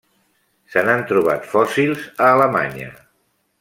Se 0.75 0.83
n'han 0.87 1.05
trobat 1.13 1.47
fòssils 1.53 2.09
a 2.25 2.33
Alemanya. 2.35 2.93